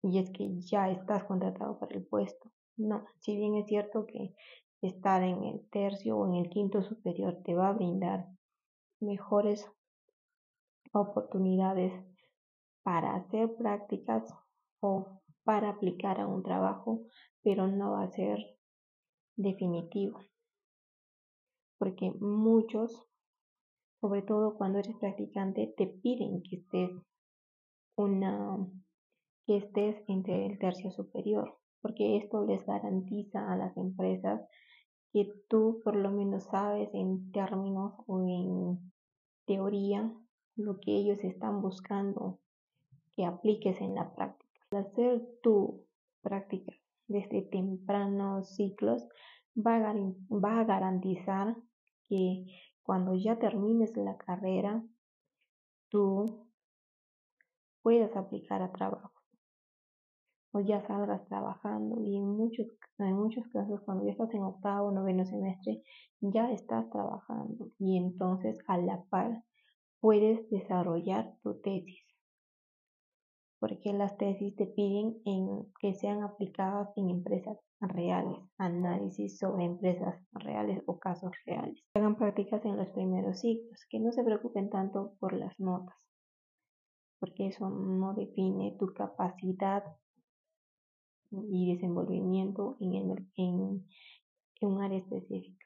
y 0.03 0.19
es 0.19 0.31
que 0.31 0.61
ya 0.61 0.91
estás 0.91 1.25
contratado 1.25 1.79
para 1.79 1.95
el 1.95 2.05
puesto. 2.05 2.51
No, 2.77 3.05
si 3.21 3.37
bien 3.37 3.57
es 3.57 3.67
cierto 3.67 4.07
que 4.07 4.35
estar 4.81 5.23
en 5.23 5.45
el 5.45 5.69
tercio 5.71 6.17
o 6.17 6.27
en 6.27 6.35
el 6.35 6.51
quinto 6.51 6.83
superior 6.83 7.43
te 7.45 7.55
va 7.55 7.69
a 7.69 7.73
brindar 7.73 8.27
mejores 9.01 9.71
oportunidades 10.93 11.93
para 12.83 13.15
hacer 13.15 13.55
prácticas 13.57 14.25
o 14.81 15.21
para 15.45 15.71
aplicar 15.71 16.21
a 16.21 16.27
un 16.27 16.43
trabajo, 16.43 17.03
pero 17.43 17.67
no 17.69 17.93
va 17.93 18.05
a 18.05 18.11
ser 18.11 18.39
definitivo. 19.37 20.21
Porque 21.79 22.13
muchos, 22.21 23.09
sobre 24.01 24.23
todo 24.23 24.57
cuando 24.57 24.79
eres 24.79 24.97
practicante, 24.99 25.73
te 25.77 25.87
piden 25.87 26.43
que 26.43 26.57
estés 26.57 26.91
una 27.97 28.59
que 29.47 29.57
estés 29.59 29.97
entre 30.09 30.47
el 30.47 30.59
tercio 30.59 30.91
superior, 30.91 31.59
porque 31.81 32.17
esto 32.17 32.45
les 32.45 32.65
garantiza 32.65 33.53
a 33.53 33.57
las 33.57 33.77
empresas 33.77 34.41
que 35.13 35.31
tú 35.49 35.81
por 35.85 35.97
lo 35.97 36.11
menos 36.11 36.45
sabes 36.45 36.89
en 36.95 37.31
términos 37.33 37.95
o 38.07 38.21
en 38.21 38.93
teoría 39.47 40.13
lo 40.57 40.79
que 40.81 40.93
ellos 40.93 41.19
están 41.23 41.61
buscando 41.61 42.39
que 43.15 43.25
apliques 43.25 43.81
en 43.81 43.95
la 43.95 44.15
práctica. 44.15 44.61
Hacer 44.71 45.23
tu 45.43 45.85
práctica 46.23 46.73
desde 47.09 47.43
tempranos 47.43 48.55
ciclos 48.55 49.07
va 49.55 49.77
a, 49.77 49.95
va 50.31 50.61
a 50.61 50.65
garantizar 50.65 51.57
que 52.09 52.47
cuando 52.83 53.15
ya 53.15 53.39
termines 53.39 53.97
la 53.97 54.17
carrera, 54.17 54.83
tú 55.89 56.52
puedas 57.83 58.15
aplicar 58.17 58.63
a 58.63 58.73
trabajo. 58.73 59.13
O 60.53 60.61
ya 60.61 60.87
salgas 60.87 61.25
trabajando 61.27 62.03
y 62.03 62.17
en 62.17 62.27
muchos, 62.27 62.67
en 62.99 63.15
muchos 63.15 63.47
casos 63.49 63.81
cuando 63.85 64.05
ya 64.05 64.13
estás 64.13 64.33
en 64.35 64.43
octavo 64.43 64.89
o 64.89 64.93
noveno 64.93 65.25
semestre 65.25 65.83
ya 66.21 66.53
estás 66.53 66.89
trabajando 66.91 67.69
y 67.79 67.97
entonces 67.97 68.59
a 68.69 68.79
la 68.79 69.03
par 69.11 69.43
puedes 70.01 70.49
desarrollar 70.51 71.35
tu 71.43 71.61
tesis. 71.61 72.05
Porque 73.59 73.93
las 73.93 74.17
tesis 74.19 74.55
te 74.57 74.67
piden 74.67 75.23
en 75.25 75.73
que 75.81 75.95
sean 75.95 76.23
aplicadas 76.23 76.93
en 76.97 77.11
empresas 77.11 77.57
reales, 77.81 78.39
análisis 78.59 79.39
sobre 79.39 79.65
empresas 79.65 80.21
reales 80.33 80.83
o 80.87 80.99
casos 80.99 81.31
reales. 81.47 81.81
Hagan 81.95 82.17
prácticas 82.17 82.65
en 82.65 82.77
los 82.77 82.89
primeros 82.91 83.41
ciclos, 83.41 83.87
que 83.89 84.01
no 84.01 84.13
se 84.13 84.25
preocupen 84.25 84.71
tanto 84.71 85.15
por 85.21 85.33
las 85.33 85.59
notas, 85.61 85.97
porque 87.23 87.47
eso 87.47 87.71
no 87.71 88.15
define 88.15 88.75
tu 88.81 88.93
capacidad 88.95 89.85
y 91.31 91.73
desenvolvimiento 91.73 92.77
en, 92.81 93.87
un 94.63 94.83
área 94.83 94.99
específica. 94.99 95.65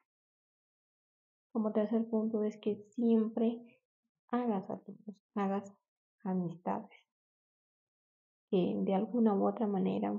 Como 1.53 1.73
tercer 1.73 2.07
punto 2.11 2.45
es 2.45 2.59
que 2.59 2.85
siempre 2.91 3.81
hagas 4.29 4.69
alumnos, 4.69 5.17
hagas 5.35 5.73
amistades 6.25 6.91
que 8.51 8.75
de 8.77 8.95
alguna 8.95 9.35
u 9.35 9.49
otra 9.49 9.67
manera 9.67 10.13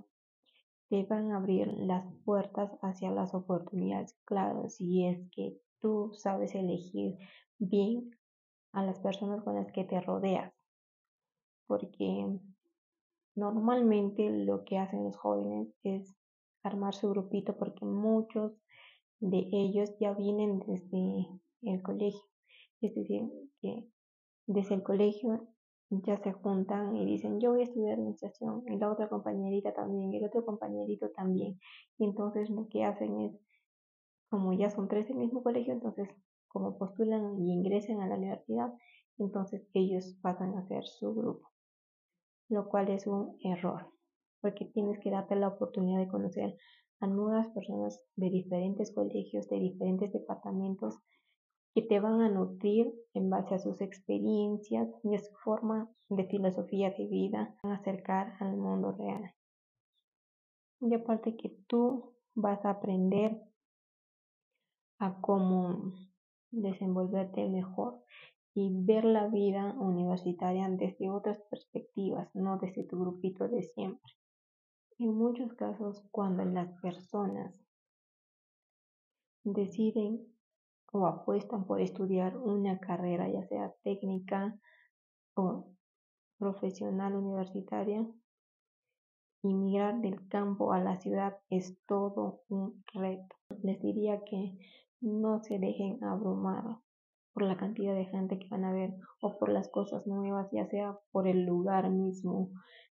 te 0.89 1.03
van 1.03 1.33
a 1.33 1.37
abrir 1.37 1.67
las 1.67 2.03
puertas 2.25 2.71
hacia 2.81 3.11
las 3.11 3.35
oportunidades. 3.35 4.17
Claro, 4.25 4.69
si 4.69 5.05
es 5.05 5.19
que 5.29 5.61
tú 5.81 6.13
sabes 6.15 6.55
elegir 6.55 7.19
bien 7.59 8.09
a 8.71 8.83
las 8.83 8.99
personas 8.99 9.43
con 9.43 9.53
las 9.53 9.71
que 9.71 9.83
te 9.83 10.01
rodeas, 10.01 10.56
porque 11.67 12.25
normalmente 13.35 14.29
lo 14.45 14.63
que 14.63 14.77
hacen 14.77 15.03
los 15.03 15.17
jóvenes 15.17 15.73
es 15.83 16.15
armar 16.63 16.93
su 16.93 17.09
grupito 17.09 17.57
porque 17.57 17.85
muchos 17.85 18.53
de 19.19 19.47
ellos 19.51 19.95
ya 19.99 20.13
vienen 20.13 20.59
desde 20.59 21.27
el 21.61 21.81
colegio. 21.81 22.21
Es 22.81 22.93
decir, 22.93 23.23
que 23.61 23.87
desde 24.45 24.75
el 24.75 24.83
colegio 24.83 25.47
ya 25.89 26.17
se 26.17 26.33
juntan 26.33 26.95
y 26.97 27.05
dicen 27.05 27.39
yo 27.39 27.51
voy 27.51 27.61
a 27.61 27.63
estudiar 27.63 27.93
administración 27.93 28.63
y 28.67 28.77
la 28.77 28.91
otra 28.91 29.07
compañerita 29.07 29.73
también 29.73 30.13
y 30.13 30.17
el 30.17 30.25
otro 30.25 30.45
compañerito 30.45 31.09
también. 31.11 31.59
Y 31.97 32.05
entonces 32.05 32.49
lo 32.49 32.67
que 32.69 32.83
hacen 32.83 33.21
es, 33.21 33.39
como 34.29 34.53
ya 34.53 34.69
son 34.69 34.87
tres 34.87 35.07
del 35.07 35.17
mismo 35.17 35.43
colegio, 35.43 35.73
entonces 35.73 36.09
como 36.47 36.77
postulan 36.77 37.39
y 37.39 37.53
ingresen 37.53 38.01
a 38.01 38.07
la 38.07 38.15
universidad, 38.15 38.73
entonces 39.17 39.67
ellos 39.73 40.17
pasan 40.21 40.55
a 40.57 40.67
ser 40.67 40.85
su 40.85 41.13
grupo, 41.13 41.49
lo 42.49 42.69
cual 42.69 42.89
es 42.89 43.07
un 43.07 43.37
error, 43.43 43.91
porque 44.41 44.65
tienes 44.65 44.99
que 44.99 45.11
darte 45.11 45.35
la 45.35 45.49
oportunidad 45.49 45.99
de 45.99 46.07
conocer 46.07 46.57
a 46.99 47.07
nuevas 47.07 47.47
personas 47.49 48.01
de 48.15 48.29
diferentes 48.29 48.93
colegios, 48.93 49.47
de 49.49 49.59
diferentes 49.59 50.11
departamentos, 50.11 50.97
que 51.73 51.83
te 51.83 51.99
van 51.99 52.21
a 52.21 52.29
nutrir 52.29 52.91
en 53.13 53.29
base 53.29 53.53
a 53.53 53.59
sus 53.59 53.81
experiencias 53.81 54.89
y 55.03 55.15
a 55.15 55.19
su 55.19 55.31
forma 55.43 55.91
de 56.09 56.25
filosofía 56.25 56.91
de 56.91 57.05
vida, 57.05 57.55
van 57.61 57.73
a 57.73 57.75
acercar 57.75 58.33
al 58.39 58.57
mundo 58.57 58.93
real. 58.93 59.31
Y 60.81 60.93
aparte 60.93 61.35
que 61.35 61.49
tú 61.67 62.15
vas 62.33 62.63
a 62.65 62.71
aprender 62.71 63.39
a 64.99 65.19
cómo 65.21 65.93
desenvolverte 66.51 67.47
mejor 67.47 68.03
y 68.59 68.71
ver 68.73 69.05
la 69.05 69.27
vida 69.27 69.75
universitaria 69.77 70.67
desde 70.67 71.11
otras 71.11 71.39
perspectivas, 71.43 72.27
no 72.33 72.57
desde 72.57 72.85
tu 72.85 72.99
grupito 72.99 73.47
de 73.47 73.61
siempre. 73.61 74.13
En 74.97 75.13
muchos 75.13 75.53
casos, 75.53 76.03
cuando 76.09 76.43
las 76.43 76.71
personas 76.81 77.53
deciden 79.43 80.25
o 80.91 81.05
apuestan 81.05 81.67
por 81.67 81.81
estudiar 81.81 82.35
una 82.35 82.79
carrera, 82.79 83.29
ya 83.29 83.43
sea 83.43 83.75
técnica 83.83 84.59
o 85.35 85.67
profesional 86.39 87.15
universitaria, 87.15 88.07
migrar 89.43 90.01
del 90.01 90.27
campo 90.29 90.73
a 90.73 90.79
la 90.79 90.99
ciudad 90.99 91.37
es 91.51 91.77
todo 91.85 92.41
un 92.49 92.83
reto. 92.91 93.35
Les 93.61 93.79
diría 93.79 94.23
que 94.23 94.57
no 94.99 95.43
se 95.43 95.59
dejen 95.59 96.03
abrumar 96.03 96.79
por 97.37 97.45
la 97.45 97.55
cantidad 97.55 97.93
de 97.93 98.05
gente 98.05 98.39
que 98.39 98.47
van 98.49 98.65
a 98.65 98.73
ver 98.73 98.95
o 99.21 99.37
por 99.37 99.49
las 99.49 99.69
cosas 99.69 100.07
nuevas, 100.07 100.49
ya 100.51 100.65
sea 100.65 100.97
por 101.11 101.27
el 101.27 101.45
lugar 101.45 101.87
mismo 101.91 102.49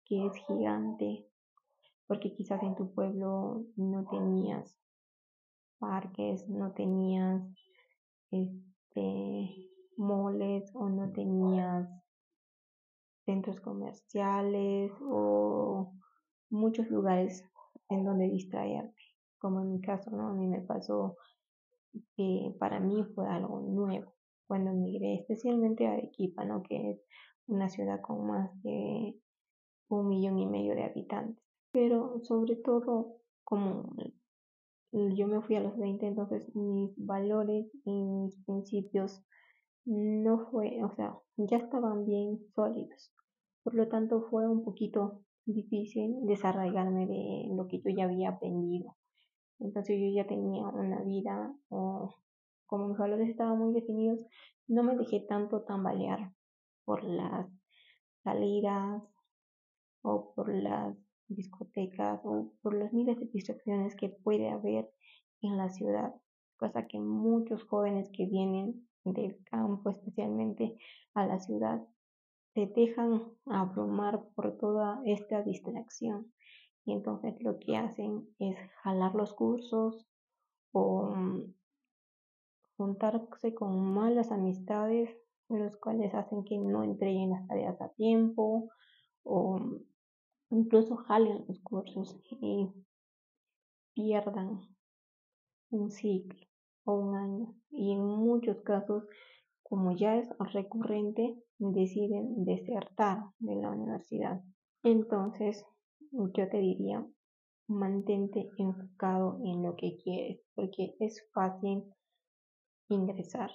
que 0.04 0.26
es 0.26 0.34
gigante, 0.48 1.28
porque 2.08 2.34
quizás 2.34 2.64
en 2.64 2.74
tu 2.74 2.92
pueblo 2.92 3.66
no 3.76 4.04
tenías 4.10 4.76
parques, 5.78 6.50
no 6.50 6.72
tenías 6.72 7.44
este 8.32 9.70
moles 9.98 10.72
o 10.74 10.90
no 10.90 11.12
tenías 11.12 11.88
centros 13.26 13.60
comerciales 13.60 14.92
o 15.04 15.94
muchos 16.50 16.90
lugares 16.90 17.48
en 17.90 18.06
donde 18.06 18.28
distraerte, 18.28 19.04
como 19.38 19.62
en 19.62 19.72
mi 19.72 19.82
caso, 19.82 20.10
¿no? 20.10 20.30
A 20.30 20.34
mí 20.34 20.48
me 20.48 20.62
pasó 20.62 21.16
que 22.16 22.56
para 22.58 22.80
mí 22.80 23.04
fue 23.14 23.28
algo 23.28 23.60
nuevo 23.60 24.16
cuando 24.52 24.72
emigré, 24.72 25.14
especialmente 25.16 25.88
a 25.88 25.94
Arequipa. 25.94 26.44
Que 26.68 26.92
es 26.92 27.06
una 27.48 27.70
ciudad 27.70 28.02
con 28.02 28.28
más 28.28 28.52
de 28.64 29.18
un 29.88 30.10
millón 30.10 30.40
y 30.40 30.46
medio 30.46 30.76
de 30.76 30.84
habitantes. 30.84 31.42
Pero 31.72 32.20
sobre 32.24 32.58
todo, 32.58 33.16
como 33.46 33.96
yo 34.92 35.28
me 35.28 35.42
fui 35.42 35.56
a 35.56 35.62
los 35.62 35.78
20, 35.78 36.06
entonces 36.06 36.54
mis 36.54 36.92
valores 36.98 37.72
y 37.86 38.04
mis 38.04 38.44
principios 38.44 39.24
no 39.86 40.50
fue, 40.52 40.84
o 40.84 40.92
sea, 40.96 41.18
ya 41.38 41.56
estaban 41.56 42.04
bien 42.04 42.42
sólidos. 42.54 43.14
Por 43.64 43.74
lo 43.76 43.88
tanto, 43.88 44.24
fue 44.30 44.50
un 44.50 44.66
poquito 44.66 45.22
difícil 45.46 46.26
desarraigarme 46.26 47.08
de 47.08 47.56
lo 47.56 47.68
que 47.70 47.80
yo 47.80 47.90
ya 47.90 48.04
había 48.04 48.32
aprendido. 48.32 48.98
Entonces 49.60 49.98
yo 49.98 50.08
ya 50.14 50.28
tenía 50.28 50.68
una 50.68 51.02
vida, 51.04 51.56
o 51.70 52.14
como 52.72 52.88
mis 52.88 52.98
valores 52.98 53.28
estaban 53.28 53.60
muy 53.60 53.74
definidos, 53.74 54.26
no 54.66 54.82
me 54.82 54.96
dejé 54.96 55.20
tanto 55.28 55.64
tambalear 55.64 56.32
por 56.86 57.04
las 57.04 57.52
salidas 58.24 59.04
o 60.02 60.34
por 60.34 60.56
las 60.56 60.98
discotecas 61.28 62.22
o 62.24 62.54
por 62.62 62.74
las 62.74 62.94
miles 62.94 63.20
de 63.20 63.26
distracciones 63.26 63.94
que 63.98 64.08
puede 64.08 64.50
haber 64.50 64.90
en 65.42 65.58
la 65.58 65.68
ciudad, 65.68 66.16
cosa 66.56 66.88
que 66.88 66.98
muchos 66.98 67.66
jóvenes 67.66 68.10
que 68.14 68.26
vienen 68.26 68.88
del 69.04 69.44
campo 69.44 69.90
especialmente 69.90 70.78
a 71.14 71.26
la 71.26 71.40
ciudad 71.40 71.86
te 72.54 72.68
dejan 72.68 73.34
abrumar 73.48 74.30
por 74.34 74.58
toda 74.58 75.02
esta 75.06 75.42
distracción. 75.44 76.32
Y 76.86 76.94
entonces 76.94 77.36
lo 77.42 77.60
que 77.60 77.76
hacen 77.76 78.30
es 78.40 78.56
jalar 78.82 79.14
los 79.14 79.34
cursos 79.34 80.08
o 80.72 81.14
mm, 81.14 81.54
juntarse 82.82 83.54
con 83.54 83.94
malas 83.94 84.32
amistades 84.32 85.08
los 85.50 85.78
cuales 85.78 86.16
hacen 86.16 86.44
que 86.44 86.58
no 86.58 86.84
entreguen 86.84 87.30
las 87.30 87.48
tareas 87.48 87.80
a 87.80 87.90
tiempo 87.90 88.72
o 89.24 89.60
incluso 90.50 90.96
jalen 90.96 91.46
los 91.48 91.60
cursos 91.60 92.20
y 92.42 92.72
pierdan 93.94 94.62
un 95.70 95.92
ciclo 95.92 96.48
o 96.86 96.94
un 96.96 97.16
año 97.16 97.56
y 97.70 97.92
en 97.92 98.04
muchos 98.04 98.62
casos 98.62 99.04
como 99.62 99.92
ya 99.92 100.18
es 100.18 100.28
recurrente 100.52 101.38
deciden 101.60 102.44
desertar 102.44 103.20
de 103.38 103.56
la 103.58 103.70
universidad. 103.70 104.42
Entonces, 104.84 105.64
yo 106.12 106.50
te 106.50 106.58
diría, 106.58 107.06
mantente 107.68 108.50
enfocado 108.58 109.40
en 109.46 109.62
lo 109.64 109.76
que 109.76 109.98
quieres, 110.04 110.42
porque 110.56 110.96
es 111.00 111.24
fácil 111.32 111.84
ingresar. 112.94 113.52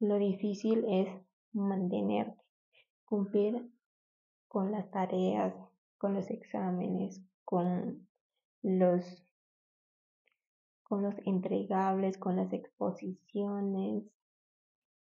Lo 0.00 0.16
difícil 0.16 0.84
es 0.88 1.08
mantenerte, 1.52 2.42
cumplir 3.04 3.70
con 4.48 4.70
las 4.72 4.90
tareas, 4.90 5.54
con 5.98 6.14
los 6.14 6.30
exámenes, 6.30 7.22
con 7.44 8.08
los 8.62 9.24
con 10.82 11.02
los 11.02 11.14
entregables, 11.24 12.18
con 12.18 12.36
las 12.36 12.52
exposiciones, 12.52 14.04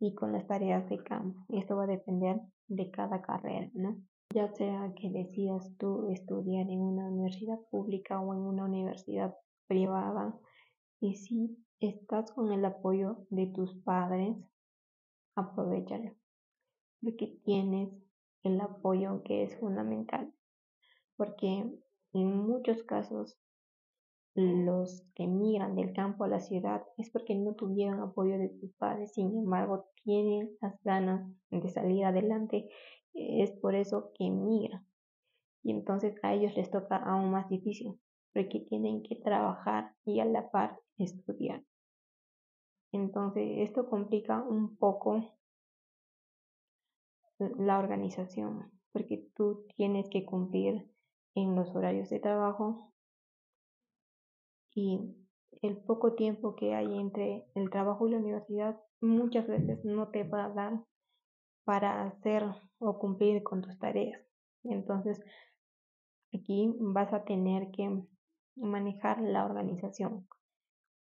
y 0.01 0.15
con 0.15 0.33
las 0.33 0.47
tareas 0.47 0.89
de 0.89 1.03
campo. 1.03 1.45
Esto 1.49 1.77
va 1.77 1.85
a 1.85 1.89
depender 1.89 2.41
de 2.69 2.91
cada 2.91 3.23
carrera, 3.23 3.71
¿no? 3.75 3.97
Ya 4.35 4.49
sea 4.49 4.93
que 4.97 5.11
decidas 5.11 5.71
tú 5.79 6.11
estudiar 6.11 6.69
en 6.69 6.81
una 6.81 7.07
universidad 7.07 7.61
pública 7.71 8.21
o 8.21 8.35
en 8.35 8.41
una 8.41 8.65
universidad 8.65 9.35
privada, 9.67 10.39
y 11.01 11.15
si 11.17 11.57
estás 11.81 12.33
con 12.33 12.53
el 12.53 12.65
apoyo 12.65 13.27
de 13.31 13.47
tus 13.47 13.75
padres, 13.83 14.37
aprovechalo, 15.35 16.15
porque 17.03 17.39
tienes 17.45 17.91
el 18.43 18.61
apoyo 18.61 19.23
que 19.25 19.43
es 19.43 19.59
fundamental, 19.59 20.33
porque 21.17 21.65
en 22.13 22.37
muchos 22.37 22.83
casos 22.85 23.39
los 24.35 25.07
que 25.15 25.29
migran 25.29 25.77
del 25.77 25.93
campo 25.93 26.25
a 26.25 26.29
la 26.29 26.41
ciudad 26.41 26.83
es 26.99 27.11
porque 27.11 27.37
no 27.37 27.55
tuvieron 27.55 28.01
apoyo 28.01 28.37
de 28.37 28.51
sus 28.59 28.73
padres, 28.75 29.13
sin 29.13 29.37
embargo 29.37 29.87
tienen 30.03 30.57
las 30.61 30.81
ganas 30.83 31.31
de 31.51 31.69
salir 31.69 32.05
adelante, 32.05 32.69
es 33.13 33.53
por 33.53 33.75
eso 33.75 34.13
que 34.15 34.31
migran. 34.31 34.87
Y 35.63 35.71
entonces 35.71 36.17
a 36.23 36.35
ellos 36.35 36.55
les 36.57 36.71
toca 36.71 36.97
aún 36.97 37.31
más 37.31 37.49
difícil, 37.49 37.99
porque 38.35 38.61
tienen 38.69 39.03
que 39.03 39.17
trabajar 39.17 39.95
y 40.05 40.21
a 40.21 40.25
la 40.25 40.51
par 40.51 40.79
estudiar. 40.99 41.65
Entonces 42.93 43.69
esto 43.69 43.89
complica 43.89 44.43
un 44.43 44.77
poco 44.77 45.37
la 47.39 47.79
organización, 47.79 48.71
porque 48.93 49.29
tú 49.35 49.67
tienes 49.77 50.09
que 50.09 50.25
cumplir 50.25 50.89
en 51.35 51.57
los 51.57 51.75
horarios 51.75 52.09
de 52.11 52.21
trabajo 52.21 52.93
y 54.75 55.17
el 55.63 55.77
poco 55.79 56.15
tiempo 56.15 56.57
que 56.57 56.75
hay 56.75 56.99
entre 56.99 57.47
el 57.55 57.71
trabajo 57.71 58.07
y 58.07 58.13
la 58.13 58.19
universidad 58.19 58.81
muchas 59.01 59.47
veces 59.47 59.85
no 59.85 60.09
te 60.09 60.25
va 60.25 60.47
a 60.47 60.51
dar 60.51 60.85
para 61.65 62.07
hacer 62.07 62.45
o 62.79 62.99
cumplir 62.99 63.43
con 63.43 63.63
tus 63.63 63.79
tareas. 63.79 64.21
Entonces, 64.65 65.21
aquí 66.33 66.75
vas 66.79 67.13
a 67.13 67.25
tener 67.25 67.71
que 67.71 68.03
manejar 68.57 69.21
la 69.21 69.45
organización, 69.45 70.29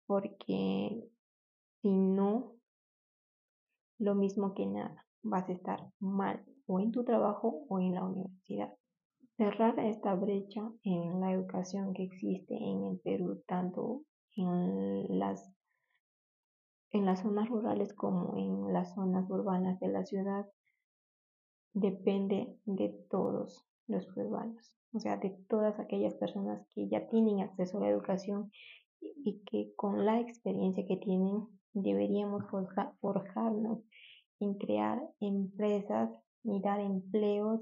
porque 0.08 1.12
si 1.82 1.90
no, 1.90 2.56
lo 4.00 4.16
mismo 4.16 4.54
que 4.54 4.66
nada, 4.66 5.06
vas 5.22 5.48
a 5.50 5.52
estar 5.52 5.92
mal 6.00 6.44
o 6.66 6.80
en 6.80 6.92
tu 6.92 7.04
trabajo 7.04 7.66
o 7.70 7.80
en 7.80 7.94
la 7.94 8.04
universidad. 8.04 8.74
Cerrar 9.36 9.80
esta 9.80 10.16
brecha 10.16 10.72
en 10.84 11.20
la 11.20 11.32
educación 11.32 11.94
que 11.94 12.04
existe 12.04 12.56
en 12.56 12.86
el 12.86 13.00
Perú, 13.00 13.44
tanto 13.46 14.02
en 14.36 15.20
las, 15.20 15.54
en 16.92 17.06
las 17.06 17.22
zonas 17.22 17.48
rurales 17.50 17.94
como 17.94 18.36
en 18.38 18.74
las 18.74 18.96
zonas 18.96 19.30
urbanas 19.30 19.80
de 19.80 19.90
la 19.90 20.06
ciudad, 20.06 20.48
depende 21.74 22.58
de 22.66 22.90
todos 23.10 23.68
los 23.88 24.06
peruanos, 24.08 24.76
o 24.94 25.00
sea, 25.00 25.18
de 25.18 25.38
todas 25.48 25.80
aquellas 25.80 26.16
personas 26.16 26.66
que 26.74 26.88
ya 26.90 27.08
tienen 27.08 27.42
acceso 27.42 27.78
a 27.78 27.82
la 27.82 27.90
educación 27.90 28.52
y 29.02 29.44
que 29.46 29.74
con 29.76 30.06
la 30.06 30.20
experiencia 30.20 30.86
que 30.86 30.98
tienen 30.98 31.48
deberíamos 31.74 32.44
forjarnos 33.02 33.80
en 34.40 34.54
crear 34.56 35.02
empresas 35.20 36.10
y 36.44 36.62
dar 36.62 36.80
empleos 36.80 37.62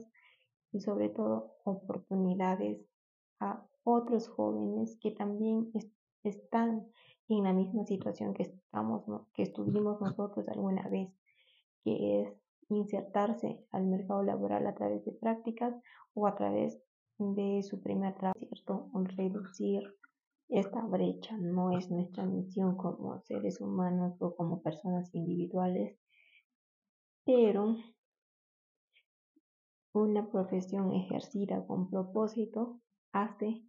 y 0.71 0.79
sobre 0.81 1.09
todo 1.09 1.53
oportunidades 1.63 2.79
a 3.39 3.65
otros 3.83 4.27
jóvenes 4.27 4.97
que 5.01 5.11
también 5.11 5.71
están 6.23 6.87
en 7.27 7.43
la 7.43 7.53
misma 7.53 7.85
situación 7.85 8.33
que 8.33 8.43
estamos 8.43 9.03
que 9.33 9.43
estuvimos 9.43 9.99
nosotros 10.01 10.47
alguna 10.49 10.87
vez 10.89 11.09
que 11.83 12.21
es 12.21 12.33
insertarse 12.69 13.63
al 13.71 13.85
mercado 13.85 14.23
laboral 14.23 14.65
a 14.67 14.75
través 14.75 15.05
de 15.05 15.11
prácticas 15.11 15.75
o 16.13 16.27
a 16.27 16.35
través 16.35 16.79
de 17.17 17.63
su 17.63 17.81
primer 17.81 18.15
trabajo, 18.15 18.39
¿cierto? 18.39 18.89
Reducir 18.93 19.83
esta 20.49 20.81
brecha 20.85 21.35
no 21.37 21.77
es 21.77 21.89
nuestra 21.89 22.25
misión 22.25 22.77
como 22.77 23.19
seres 23.21 23.59
humanos 23.61 24.15
o 24.21 24.35
como 24.35 24.61
personas 24.61 25.13
individuales, 25.13 25.97
pero 27.25 27.75
una 29.93 30.29
profesión 30.29 30.93
ejercida 30.93 31.65
con 31.65 31.89
propósito 31.89 32.79
hace 33.11 33.63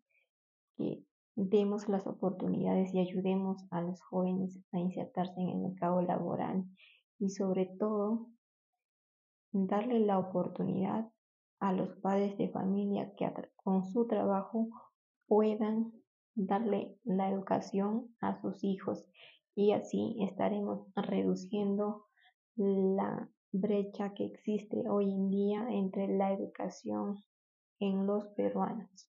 que 0.76 1.04
demos 1.36 1.88
las 1.88 2.06
oportunidades 2.06 2.92
y 2.92 3.00
ayudemos 3.00 3.64
a 3.70 3.80
los 3.80 4.00
jóvenes 4.02 4.58
a 4.72 4.78
insertarse 4.78 5.40
en 5.40 5.50
el 5.50 5.58
mercado 5.58 6.02
laboral 6.02 6.64
y 7.18 7.30
sobre 7.30 7.66
todo 7.78 8.26
darle 9.52 10.00
la 10.00 10.18
oportunidad 10.18 11.10
a 11.60 11.72
los 11.72 11.94
padres 11.96 12.36
de 12.36 12.50
familia 12.50 13.14
que 13.16 13.32
con 13.56 13.84
su 13.84 14.06
trabajo 14.06 14.68
puedan 15.26 15.92
darle 16.36 16.98
la 17.04 17.30
educación 17.30 18.14
a 18.20 18.40
sus 18.40 18.62
hijos 18.62 19.08
y 19.54 19.72
así 19.72 20.16
estaremos 20.20 20.86
reduciendo 20.94 22.06
la 22.56 23.28
brecha 23.52 24.12
que 24.14 24.26
existe 24.26 24.88
hoy 24.88 25.10
en 25.10 25.30
día 25.30 25.66
entre 25.70 26.08
la 26.08 26.32
educación 26.32 27.16
en 27.80 28.06
los 28.06 28.28
peruanos. 28.36 29.10